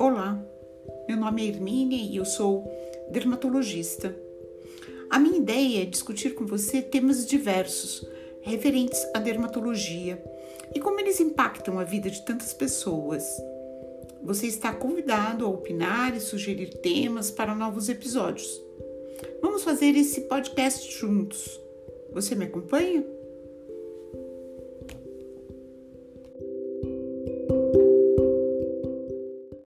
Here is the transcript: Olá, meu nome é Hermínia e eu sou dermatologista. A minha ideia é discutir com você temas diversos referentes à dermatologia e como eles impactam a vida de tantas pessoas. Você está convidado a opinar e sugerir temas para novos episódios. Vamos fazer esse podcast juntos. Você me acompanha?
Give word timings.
Olá, 0.00 0.40
meu 1.08 1.16
nome 1.16 1.42
é 1.42 1.48
Hermínia 1.48 2.00
e 2.00 2.16
eu 2.16 2.24
sou 2.24 2.64
dermatologista. 3.10 4.16
A 5.10 5.18
minha 5.18 5.38
ideia 5.38 5.82
é 5.82 5.86
discutir 5.86 6.36
com 6.36 6.46
você 6.46 6.80
temas 6.80 7.26
diversos 7.26 8.06
referentes 8.40 9.04
à 9.12 9.18
dermatologia 9.18 10.22
e 10.72 10.78
como 10.78 11.00
eles 11.00 11.18
impactam 11.18 11.80
a 11.80 11.84
vida 11.84 12.08
de 12.08 12.22
tantas 12.22 12.54
pessoas. 12.54 13.24
Você 14.22 14.46
está 14.46 14.72
convidado 14.72 15.44
a 15.44 15.48
opinar 15.48 16.16
e 16.16 16.20
sugerir 16.20 16.74
temas 16.74 17.32
para 17.32 17.52
novos 17.52 17.88
episódios. 17.88 18.62
Vamos 19.42 19.64
fazer 19.64 19.96
esse 19.96 20.20
podcast 20.22 20.96
juntos. 20.96 21.60
Você 22.12 22.36
me 22.36 22.44
acompanha? 22.44 23.17